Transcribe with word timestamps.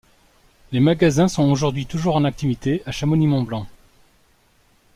Les 0.71 0.79
magasins 0.79 1.27
sont 1.27 1.47
aujourd'hui 1.51 1.85
toujours 1.85 2.15
en 2.15 2.23
activité 2.23 2.81
à 2.87 2.91
Chamonix-Mont-Blanc. 2.91 3.67